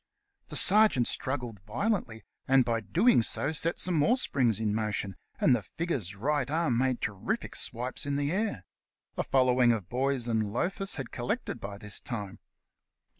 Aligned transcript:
The 0.47 0.55
sergeant 0.55 1.07
struggled 1.07 1.59
violently, 1.59 2.15
30 2.15 2.15
The 2.15 2.23
Cast 2.23 2.25
iron 2.25 2.33
Canvasser 2.33 2.53
and 2.53 2.65
by 2.65 2.79
so 3.21 3.37
doing 3.37 3.53
set 3.53 3.79
some 3.79 3.93
more 3.93 4.17
springs 4.17 4.59
in 4.59 4.73
motion, 4.73 5.15
and 5.39 5.53
the 5.53 5.61
figure's 5.61 6.15
right 6.15 6.49
arm 6.49 6.75
made 6.79 7.01
terrific 7.01 7.55
swipes 7.55 8.07
in 8.07 8.15
the 8.15 8.31
air. 8.31 8.65
A 9.15 9.23
follow 9.23 9.61
ing 9.61 9.71
of 9.71 9.89
boys 9.89 10.27
and 10.27 10.51
loafers 10.51 10.95
had 10.95 11.11
collected 11.11 11.59
by 11.59 11.77
this 11.77 11.99
time. 11.99 12.39